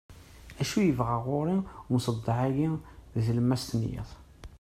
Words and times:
acu 0.61 0.77
yebɣa 0.85 1.17
ɣur-i 1.25 1.57
umseḍḍeɛ-agi 1.91 2.69
deg 3.13 3.23
tlemmast 3.27 3.71
n 3.75 3.81
yiḍ 3.91 4.09